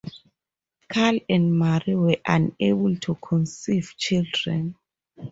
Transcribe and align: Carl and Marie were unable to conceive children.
Carl 0.89 1.19
and 1.29 1.59
Marie 1.59 1.93
were 1.93 2.17
unable 2.25 2.95
to 2.95 3.13
conceive 3.21 3.93
children. 3.99 4.73